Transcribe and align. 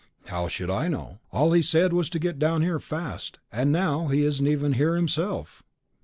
"How 0.29 0.47
should 0.47 0.71
I 0.71 0.87
know? 0.87 1.19
All 1.31 1.51
he 1.51 1.61
said 1.61 1.93
was 1.93 2.09
to 2.09 2.17
get 2.17 2.39
down 2.39 2.63
here 2.63 2.79
fast. 2.79 3.37
And 3.51 3.71
now 3.71 4.07
he 4.07 4.23
isn't 4.23 4.47
even 4.47 4.73
here 4.73 4.95
himself." 4.95 5.61